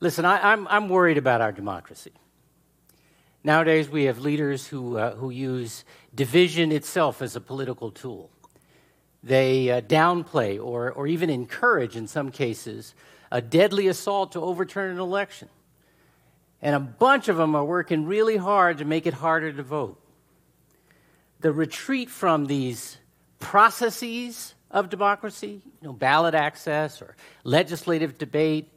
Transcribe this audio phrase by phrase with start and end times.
[0.00, 2.12] Listen, I, am I'm, I'm worried about our democracy.
[3.42, 5.84] Nowadays, we have leaders who, uh, who use
[6.14, 8.30] division itself as a political tool.
[9.22, 12.94] They uh, downplay or, or even encourage, in some cases,
[13.30, 15.48] a deadly assault to overturn an election.
[16.60, 20.00] And a bunch of them are working really hard to make it harder to vote.
[21.40, 22.98] The retreat from these
[23.38, 28.70] processes of democracy, you know, ballot access or legislative debate,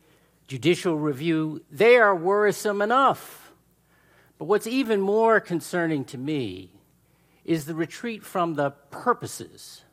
[0.50, 3.52] judicial review, they are worrisome enough.
[4.40, 6.74] But what's even more concerning to me
[7.46, 9.84] is the retreat from the purposes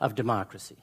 [0.00, 0.78] of democracy.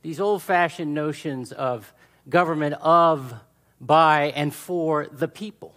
[0.00, 1.92] These old fashioned notions of
[2.26, 3.34] government of,
[3.82, 5.76] by, and for the people.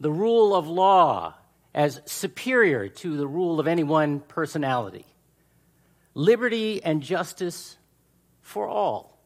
[0.00, 1.34] The rule of law
[1.74, 5.04] as superior to the rule of any one personality.
[6.14, 7.76] Liberty and justice
[8.40, 9.17] for all.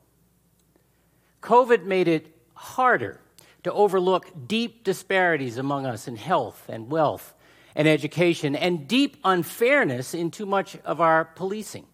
[1.43, 3.21] COVID made it harder
[3.65, 7.34] to overlook deep disparities among us in health and wealth
[7.75, 11.87] and education and deep unfairness in too much of our policing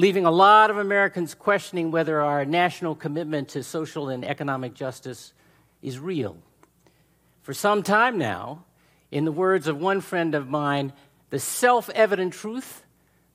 [0.00, 5.34] leaving a lot of Americans questioning whether our national commitment to social and economic justice
[5.82, 6.38] is real.
[7.42, 8.64] For some time now,
[9.10, 10.94] in the words of one friend of mine,
[11.28, 12.82] the self evident truth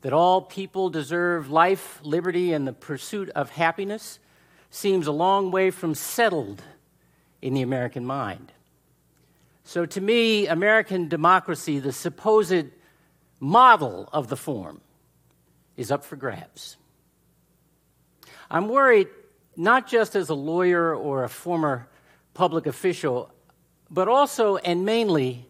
[0.01, 4.17] that all people deserve life, liberty, and the pursuit of happiness
[4.69, 6.61] seems a long way from settled
[7.41, 8.51] in the American mind.
[9.63, 12.67] So, to me, American democracy, the supposed
[13.39, 14.81] model of the form,
[15.75, 16.77] is up for grabs.
[18.49, 19.07] I'm worried
[19.57, 21.87] not just as a lawyer or a former
[22.33, 23.31] public official,
[23.89, 25.47] but also and mainly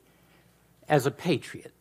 [0.87, 1.73] as a patriot.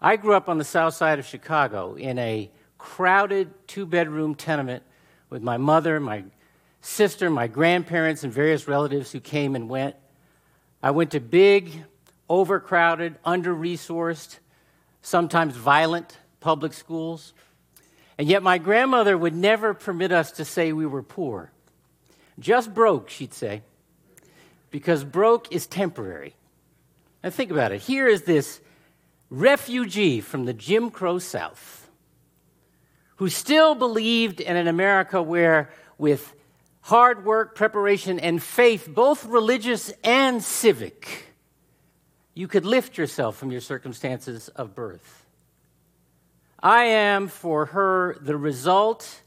[0.00, 4.82] I grew up on the south side of Chicago in a crowded two bedroom tenement
[5.30, 6.24] with my mother, my
[6.80, 9.94] sister, my grandparents, and various relatives who came and went.
[10.82, 11.84] I went to big,
[12.28, 14.38] overcrowded, under resourced,
[15.02, 17.32] sometimes violent public schools.
[18.18, 21.52] And yet, my grandmother would never permit us to say we were poor.
[22.38, 23.62] Just broke, she'd say,
[24.70, 26.34] because broke is temporary.
[27.22, 27.82] Now, think about it.
[27.82, 28.60] Here is this
[29.28, 31.79] refugee from the Jim Crow South
[33.20, 36.34] who still believed in an America where, with
[36.80, 41.26] hard work, preparation, and faith, both religious and civic,
[42.32, 45.26] you could lift yourself from your circumstances of birth.
[46.62, 49.20] I am for her the result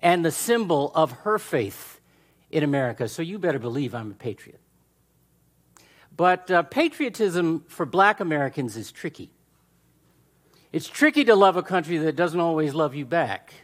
[0.00, 2.00] and the symbol of her faith
[2.50, 3.06] in America.
[3.06, 4.58] So you better believe I'm a patriot.
[6.16, 9.30] But uh, patriotism for black Americans is tricky.
[10.76, 13.54] It's tricky to love a country that doesn't always love you back.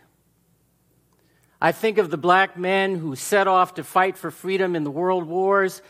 [1.61, 4.91] I think of the black men who set off to fight for freedom in the
[4.91, 5.83] world wars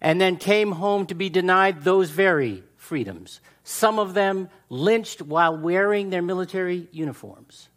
[0.00, 5.58] and then came home to be denied those very freedoms some of them lynched while
[5.58, 7.68] wearing their military uniforms.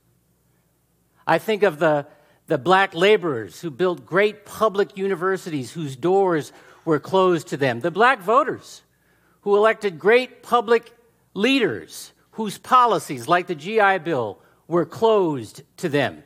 [1.26, 2.06] I think of the,
[2.46, 6.54] the black laborers who built great public universities whose doors
[6.86, 8.84] were closed to them, the black voters
[9.42, 10.94] who elected great public
[11.34, 16.24] leaders whose policies, like the GI Bill, were closed to them.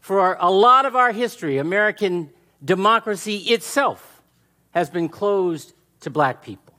[0.00, 2.30] For our, a lot of our history, American
[2.64, 4.22] democracy itself
[4.70, 6.74] has been closed to black people.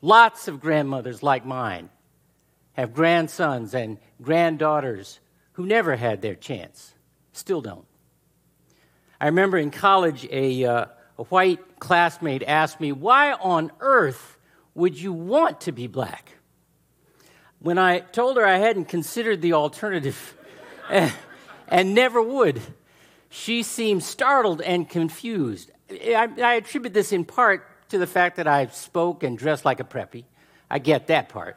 [0.00, 1.90] Lots of grandmothers like mine
[2.74, 5.18] have grandsons and granddaughters
[5.52, 6.94] who never had their chance,
[7.32, 7.86] still don't.
[9.20, 10.86] I remember in college, a, uh,
[11.18, 14.38] a white classmate asked me, Why on earth
[14.74, 16.36] would you want to be black?
[17.60, 20.36] When I told her I hadn't considered the alternative
[20.90, 21.12] and,
[21.68, 22.60] and never would,
[23.28, 25.70] she seemed startled and confused.
[25.90, 29.80] I, I attribute this in part to the fact that I spoke and dressed like
[29.80, 30.24] a preppy.
[30.70, 31.56] I get that part.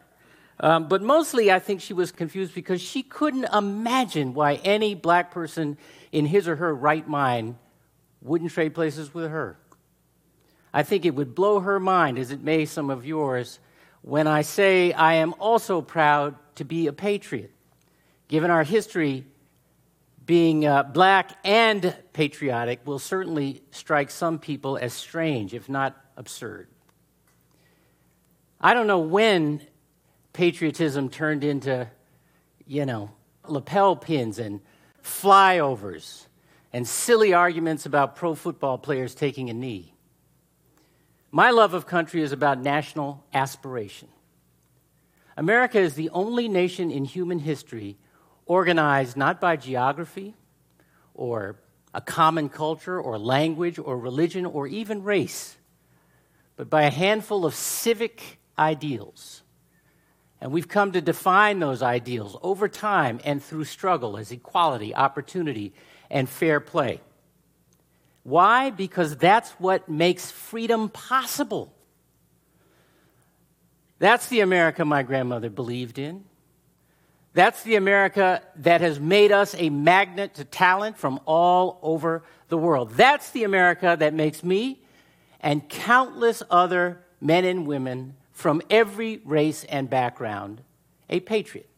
[0.60, 5.32] Um, but mostly, I think she was confused because she couldn't imagine why any black
[5.32, 5.78] person
[6.12, 7.56] in his or her right mind
[8.22, 9.58] wouldn't trade places with her.
[10.74, 13.60] I think it would blow her mind, as it may some of yours,
[14.02, 17.52] when I say I am also proud to be a patriot.
[18.28, 19.26] Given our history,
[20.26, 26.68] being uh, black and patriotic will certainly strike some people as strange, if not absurd.
[28.62, 29.62] I don't know when
[30.34, 31.90] patriotism turned into,
[32.68, 33.12] you know,
[33.48, 34.62] lapel pins and
[35.04, 36.28] flyovers
[36.72, 39.94] and silly arguments about pro football players taking a knee.
[41.32, 44.08] My love of country is about national aspiration.
[45.38, 47.98] America is the only nation in human history
[48.46, 50.34] organized not by geography
[51.14, 51.56] or
[51.94, 55.56] a common culture or language or religion or even race,
[56.56, 59.44] but by a handful of civic ideals.
[60.42, 65.74] And we've come to define those ideals over time and through struggle as equality, opportunity,
[66.10, 67.02] and fair play.
[68.30, 68.70] Why?
[68.70, 71.74] Because that's what makes freedom possible.
[73.98, 76.24] That's the America my grandmother believed in.
[77.34, 82.58] That's the America that has made us a magnet to talent from all over the
[82.58, 82.92] world.
[82.92, 84.82] That's the America that makes me
[85.40, 90.62] and countless other men and women from every race and background
[91.10, 91.69] a patriot.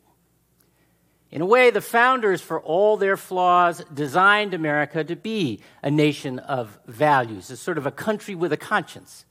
[1.32, 6.40] In a way, the founders, for all their flaws, designed America to be a nation
[6.40, 9.26] of values, a sort of a country with a conscience.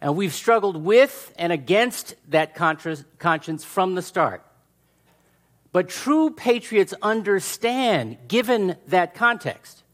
[0.00, 4.44] And we've struggled with and against that conscience from the start.
[5.70, 9.84] But true patriots understand, given that context,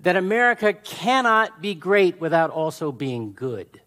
[0.00, 3.80] that America cannot be great without also being good.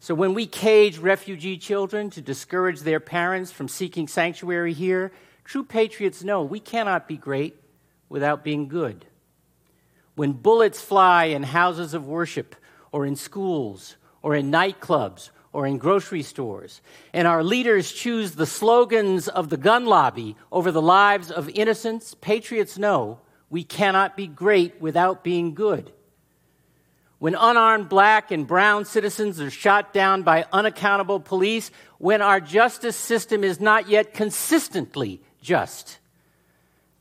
[0.00, 5.12] So when we cage refugee children to discourage their parents from seeking sanctuary here,
[5.44, 7.56] true patriots know we cannot be great
[8.08, 9.06] without being good.
[10.14, 12.54] When bullets fly in houses of worship
[12.92, 16.80] or in schools or in nightclubs or in grocery stores,
[17.12, 22.14] and our leaders choose the slogans of the gun lobby over the lives of innocents,
[22.14, 23.18] patriots know
[23.50, 25.92] we cannot be great without being good
[27.18, 32.96] when unarmed black and brown citizens are shot down by unaccountable police, when our justice
[32.96, 35.98] system is not yet consistently just.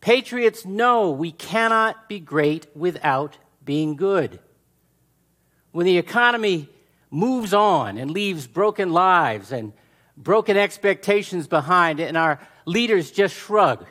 [0.01, 4.39] Patriots know we cannot be great without being good.
[5.71, 6.69] When the economy
[7.11, 9.73] moves on and leaves broken lives and
[10.15, 13.85] broken expectations behind, and our leaders just shrug,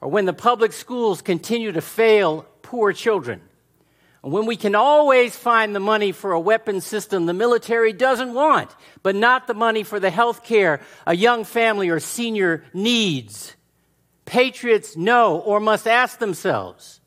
[0.00, 3.40] or when the public schools continue to fail poor children,
[4.30, 8.70] when we can always find the money for a weapon system the military doesn't want,
[9.02, 13.56] but not the money for the health care a young family or senior needs,
[14.24, 17.00] patriots know or must ask themselves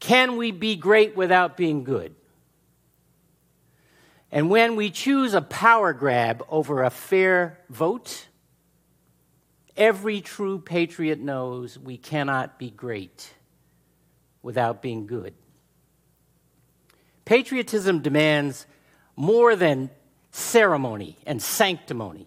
[0.00, 2.14] can we be great without being good?
[4.30, 8.26] And when we choose a power grab over a fair vote,
[9.76, 13.32] every true patriot knows we cannot be great
[14.42, 15.34] without being good.
[17.28, 18.64] Patriotism demands
[19.14, 19.90] more than
[20.30, 22.26] ceremony and sanctimony.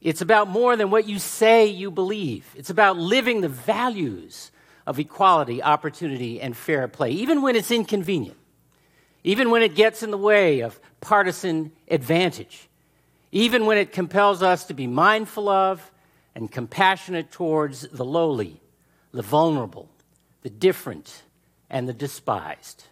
[0.00, 2.46] It's about more than what you say you believe.
[2.54, 4.52] It's about living the values
[4.86, 8.36] of equality, opportunity, and fair play, even when it's inconvenient,
[9.24, 12.68] even when it gets in the way of partisan advantage,
[13.32, 15.90] even when it compels us to be mindful of
[16.32, 18.60] and compassionate towards the lowly,
[19.10, 19.88] the vulnerable,
[20.42, 21.24] the different,
[21.68, 22.84] and the despised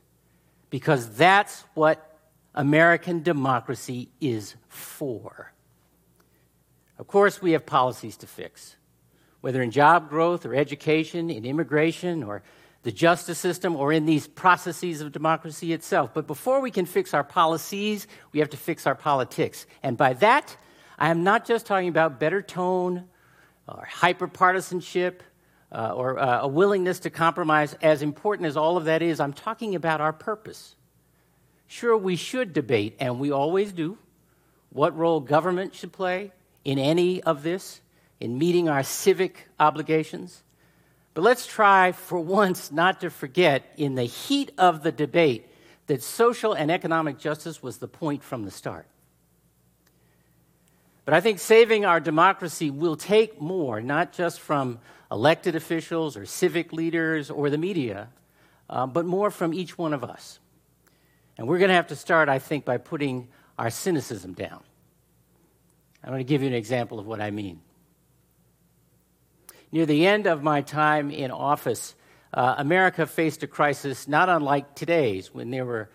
[0.75, 2.19] because that's what
[2.53, 5.53] American democracy is for.
[6.99, 8.75] Of course, we have policies to fix,
[9.41, 12.43] whether in job growth or education, in immigration or
[12.82, 16.12] the justice system, or in these processes of democracy itself.
[16.12, 19.67] But before we can fix our policies, we have to fix our politics.
[19.81, 20.56] And by that,
[20.99, 23.05] I am not just talking about better tone
[23.69, 25.21] or hyperpartisanship
[25.75, 29.33] uh, or uh, a willingness to compromise, as important as all of that is, I'm
[29.33, 30.76] talking about our purpose.
[31.66, 33.99] Sure, we should debate, and we always do,
[34.71, 36.31] what role government should play
[36.64, 37.81] in any of this,
[38.21, 40.45] in meeting our civic obligations.
[41.12, 45.49] But let's try for once not to forget, in the heat of the debate,
[45.88, 48.87] that social and economic justice was the point from the start.
[51.04, 54.78] But I think saving our democracy will take more, not just from
[55.14, 58.09] elected officials or civic leaders or the media,
[58.68, 60.40] uh, but more from each one of us.
[61.38, 64.61] And we're going to have to start, I think, by putting our cynicism down.
[66.02, 67.61] I'm going to give you an example of what I mean.
[69.71, 71.94] Near the end of my time in office,
[72.33, 75.90] uh, America faced a crisis not unlike today's when there were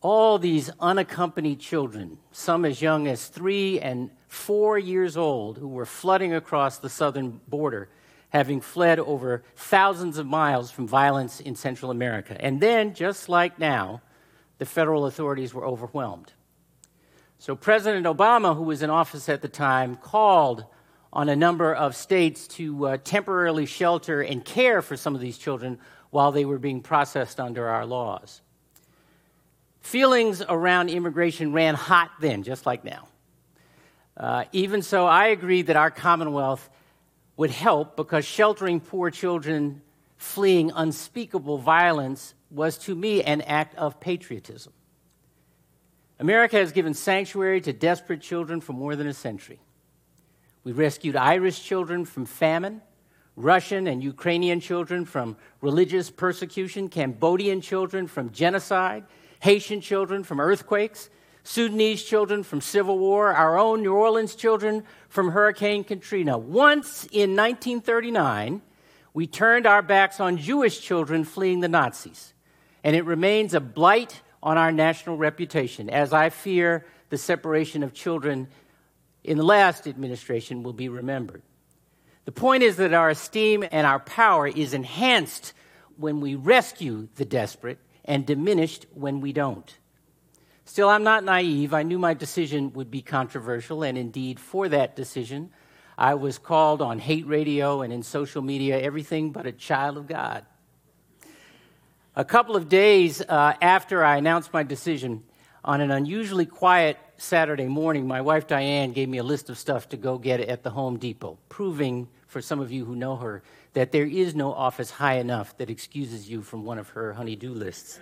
[0.00, 5.86] all these unaccompanied children, some as young as three and four years old, who were
[5.86, 7.88] flooding across the southern border,
[8.30, 12.36] having fled over thousands of miles from violence in Central America.
[12.38, 14.02] And then, just like now,
[14.58, 16.32] the federal authorities were overwhelmed.
[17.38, 20.64] So, President Obama, who was in office at the time, called
[21.12, 25.38] on a number of states to uh, temporarily shelter and care for some of these
[25.38, 25.78] children
[26.10, 28.42] while they were being processed under our laws.
[29.86, 33.06] Feelings around immigration ran hot then, just like now.
[34.16, 36.68] Uh, even so, I agreed that our Commonwealth
[37.36, 39.82] would help because sheltering poor children
[40.16, 44.72] fleeing unspeakable violence was to me an act of patriotism.
[46.18, 49.60] America has given sanctuary to desperate children for more than a century.
[50.64, 52.82] We rescued Irish children from famine,
[53.36, 59.04] Russian and Ukrainian children from religious persecution, Cambodian children from genocide,
[59.40, 61.10] Haitian children from earthquakes,
[61.42, 66.36] Sudanese children from civil war, our own New Orleans children from Hurricane Katrina.
[66.36, 68.62] Once in 1939,
[69.14, 72.34] we turned our backs on Jewish children fleeing the Nazis,
[72.82, 77.94] and it remains a blight on our national reputation, as I fear the separation of
[77.94, 78.48] children
[79.22, 81.42] in the last administration will be remembered.
[82.24, 85.52] The point is that our esteem and our power is enhanced
[85.96, 89.78] when we rescue the desperate and diminished when we don't.
[90.64, 91.74] Still, I'm not naive.
[91.74, 95.50] I knew my decision would be controversial, and indeed, for that decision,
[95.98, 100.06] I was called on hate radio and in social media everything but a child of
[100.06, 100.44] God.
[102.14, 105.22] A couple of days uh, after I announced my decision,
[105.66, 109.88] on an unusually quiet Saturday morning, my wife Diane gave me a list of stuff
[109.90, 113.42] to go get at the Home Depot, proving for some of you who know her
[113.72, 117.52] that there is no office high enough that excuses you from one of her honey-do
[117.52, 118.00] lists.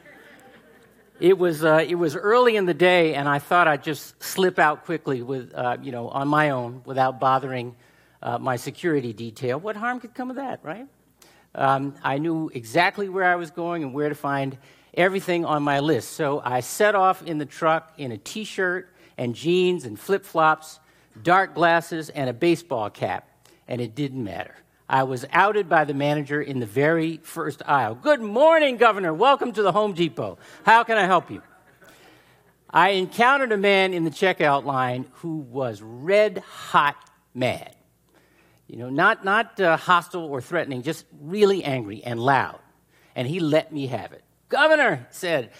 [1.21, 4.59] It was, uh, it was early in the day, and I thought I'd just slip
[4.59, 7.77] out quickly with, uh, you know, on my own without bothering
[8.21, 9.61] uh, my security detail.
[9.61, 10.89] What harm could come of that, right?
[11.55, 14.59] Um, I knew exactly where I was going and where to find
[14.93, 16.13] everything on my list.
[16.13, 20.25] So I set off in the truck in a t shirt and jeans and flip
[20.25, 20.81] flops,
[21.23, 23.29] dark glasses, and a baseball cap,
[23.69, 24.55] and it didn't matter.
[24.89, 27.95] I was outed by the manager in the very first aisle.
[27.95, 29.15] Good morning, Governor.
[29.15, 30.39] Welcome to the Home Depot.
[30.65, 31.43] How can I help you?
[32.69, 36.97] I encountered a man in the checkout line who was red hot
[37.33, 37.75] mad.
[38.67, 42.59] You know, not, not uh, hostile or threatening, just really angry and loud.
[43.15, 44.25] And he let me have it.
[44.49, 45.51] Governor said,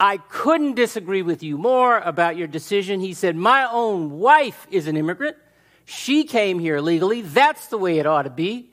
[0.00, 3.00] I couldn't disagree with you more about your decision.
[3.00, 5.36] He said, My own wife is an immigrant.
[5.84, 7.22] She came here legally.
[7.22, 8.70] That's the way it ought to be.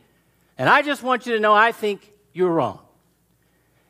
[0.57, 2.79] And I just want you to know I think you're wrong.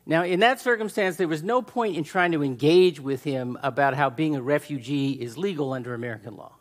[0.06, 3.94] Now, in that circumstance, there was no point in trying to engage with him about
[3.94, 6.52] how being a refugee is legal under American law.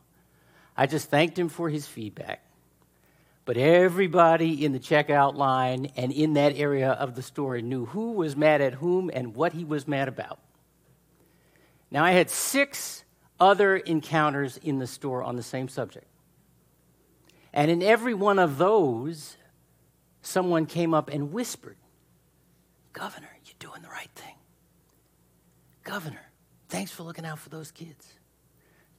[0.76, 2.42] I just thanked him for his feedback.
[3.46, 8.14] But everybody in the checkout line and in that area of the store knew who
[8.14, 10.40] was mad at whom and what he was mad about.
[11.96, 13.06] Now, I had six
[13.40, 16.08] other encounters in the store on the same subject.
[17.54, 19.38] And in every one of those,
[20.22, 21.78] someone came up and whispered,
[22.92, 24.36] Governor, you're doing the right thing.
[25.86, 26.20] Governor,
[26.68, 28.06] thanks for looking out for those kids.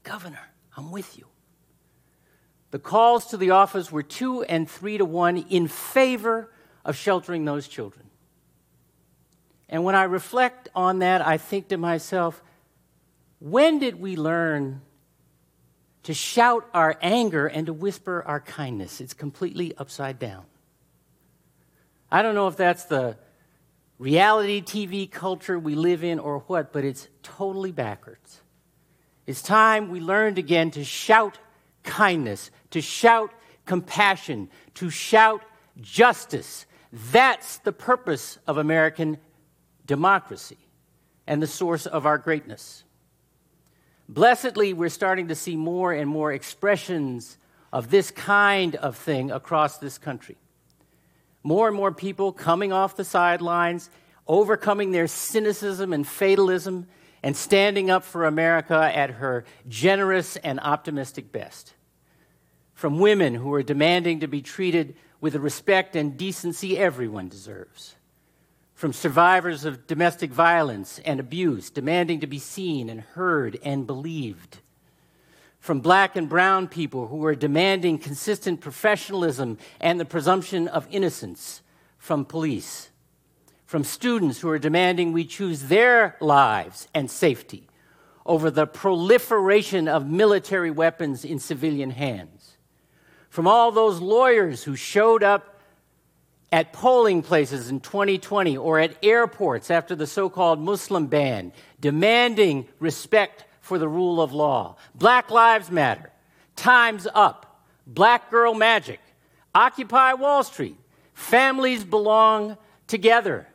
[0.02, 1.26] Governor, I'm with you.
[2.70, 6.50] The calls to the office were two and three to one in favor
[6.82, 8.06] of sheltering those children.
[9.68, 12.42] And when I reflect on that, I think to myself,
[13.38, 14.80] when did we learn
[16.04, 19.00] to shout our anger and to whisper our kindness?
[19.00, 20.44] It's completely upside down.
[22.10, 23.16] I don't know if that's the
[23.98, 28.40] reality TV culture we live in or what, but it's totally backwards.
[29.26, 31.38] It's time we learned again to shout
[31.82, 33.32] kindness, to shout
[33.64, 35.42] compassion, to shout
[35.80, 36.66] justice.
[36.92, 39.18] That's the purpose of American
[39.84, 40.58] democracy
[41.26, 42.84] and the source of our greatness.
[44.08, 47.38] Blessedly, we're starting to see more and more expressions
[47.72, 50.36] of this kind of thing across this country.
[51.42, 53.90] More and more people coming off the sidelines,
[54.26, 56.86] overcoming their cynicism and fatalism,
[57.22, 61.74] and standing up for America at her generous and optimistic best.
[62.74, 67.96] From women who are demanding to be treated with the respect and decency everyone deserves
[68.76, 74.58] from survivors of domestic violence and abuse demanding to be seen and heard and believed,
[75.58, 81.62] from black and brown people who are demanding consistent professionalism and the presumption of innocence
[81.96, 82.90] from police,
[83.64, 87.66] from students who are demanding we choose their lives and safety
[88.26, 92.58] over the proliferation of military weapons in civilian hands,
[93.30, 95.55] from all those lawyers who showed up
[96.52, 102.68] at polling places in 2020 or at airports after the so called Muslim ban, demanding
[102.78, 104.76] respect for the rule of law.
[104.94, 106.10] Black Lives Matter,
[106.54, 109.00] Time's Up, Black Girl Magic,
[109.54, 110.76] Occupy Wall Street.
[111.14, 113.46] Families belong together.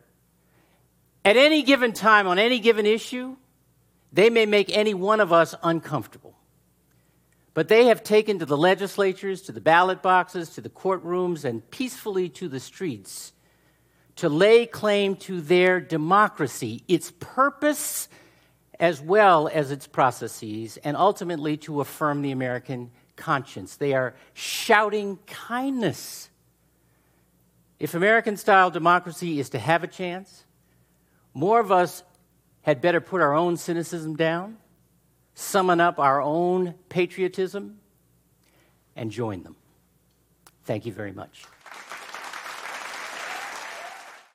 [1.24, 3.38] At any given time, on any given issue,
[4.12, 6.36] they may make any one of us uncomfortable.
[7.54, 11.70] But they have taken to the legislatures, to the ballot boxes, to the courtrooms, and
[11.70, 13.34] peacefully to the streets
[14.18, 18.08] to lay claim to their democracy, its purpose
[18.80, 23.78] as well as its processes, and ultimately to affirm the American conscience.
[23.78, 26.30] They are shouting kindness.
[27.80, 30.46] If American style democracy is to have a chance,
[31.34, 32.04] more of us
[32.62, 34.58] had better put our own cynicism down,
[35.42, 37.80] summon up our own patriotism,
[38.96, 39.56] and join them.
[40.66, 41.46] Thank you very much.